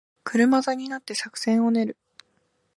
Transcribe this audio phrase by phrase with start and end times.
[0.23, 1.97] 車座になって作戦を練る